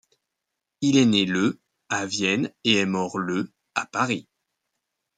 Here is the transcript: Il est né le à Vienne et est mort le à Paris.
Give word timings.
Il 0.81 0.97
est 0.97 1.05
né 1.05 1.25
le 1.25 1.61
à 1.89 2.07
Vienne 2.07 2.51
et 2.63 2.77
est 2.77 2.87
mort 2.87 3.19
le 3.19 3.51
à 3.75 3.85
Paris. 3.85 4.27